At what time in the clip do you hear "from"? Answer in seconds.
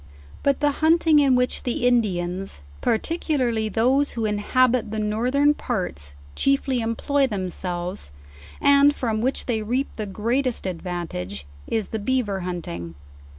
8.95-9.21